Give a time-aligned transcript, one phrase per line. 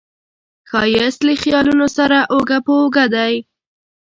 [0.69, 3.33] ښایست له خیالونو سره اوږه په اوږه دی